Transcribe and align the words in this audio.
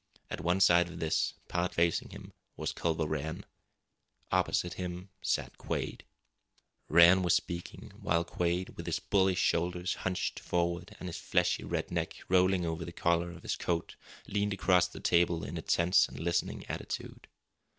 At 0.31 0.41
one 0.41 0.59
side 0.59 0.89
of 0.89 0.97
this, 0.99 1.35
partly 1.47 1.75
facing 1.75 2.09
him, 2.09 2.33
was 2.57 2.73
Culver 2.73 3.05
Rann. 3.05 3.45
Opposite 4.31 4.73
him 4.73 5.09
sat 5.21 5.59
Quade. 5.59 6.05
Rann 6.89 7.21
was 7.21 7.35
speaking, 7.35 7.91
while 7.99 8.23
Quade, 8.23 8.69
with 8.71 8.87
his 8.87 8.97
bullish 8.97 9.37
shoulders 9.37 9.93
hunched 10.01 10.39
forward 10.39 10.95
and 10.99 11.07
his 11.07 11.19
fleshy 11.19 11.63
red 11.63 11.91
neck, 11.91 12.15
rolling 12.29 12.65
over 12.65 12.83
the 12.83 12.91
collar 12.91 13.29
of 13.29 13.43
his 13.43 13.55
coat, 13.55 13.95
leaned 14.25 14.53
across 14.55 14.87
the 14.87 14.99
table 14.99 15.43
in 15.43 15.55
a 15.55 15.61
tense 15.61 16.07
and 16.07 16.19
listening 16.19 16.65
attitude. 16.65 17.27